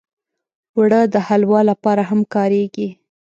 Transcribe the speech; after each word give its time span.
اوړه 0.75 1.01
د 1.13 1.15
حلوا 1.27 1.61
لپاره 1.69 2.01
هم 2.09 2.19
کارېږي 2.33 2.87